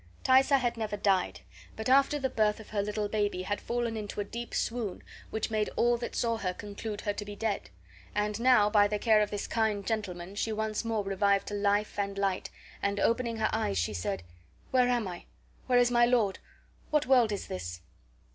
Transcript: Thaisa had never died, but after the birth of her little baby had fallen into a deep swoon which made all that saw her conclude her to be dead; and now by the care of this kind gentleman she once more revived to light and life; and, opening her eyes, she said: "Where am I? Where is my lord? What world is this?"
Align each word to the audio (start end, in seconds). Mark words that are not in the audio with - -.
Thaisa 0.23 0.57
had 0.57 0.77
never 0.77 0.97
died, 0.97 1.41
but 1.75 1.87
after 1.87 2.17
the 2.17 2.27
birth 2.27 2.59
of 2.59 2.69
her 2.69 2.81
little 2.81 3.07
baby 3.07 3.43
had 3.43 3.61
fallen 3.61 3.95
into 3.95 4.19
a 4.19 4.23
deep 4.23 4.55
swoon 4.55 5.03
which 5.29 5.51
made 5.51 5.69
all 5.75 5.95
that 5.97 6.15
saw 6.15 6.37
her 6.37 6.55
conclude 6.55 7.01
her 7.01 7.13
to 7.13 7.23
be 7.23 7.35
dead; 7.35 7.69
and 8.15 8.39
now 8.39 8.67
by 8.67 8.87
the 8.87 8.97
care 8.97 9.21
of 9.21 9.29
this 9.29 9.45
kind 9.45 9.85
gentleman 9.85 10.33
she 10.33 10.51
once 10.51 10.83
more 10.83 11.03
revived 11.03 11.45
to 11.49 11.53
light 11.53 11.87
and 11.99 12.17
life; 12.17 12.49
and, 12.81 12.99
opening 12.99 13.37
her 13.37 13.49
eyes, 13.53 13.77
she 13.77 13.93
said: 13.93 14.23
"Where 14.71 14.89
am 14.89 15.07
I? 15.07 15.25
Where 15.67 15.77
is 15.77 15.91
my 15.91 16.07
lord? 16.07 16.39
What 16.89 17.05
world 17.05 17.31
is 17.31 17.45
this?" 17.45 17.81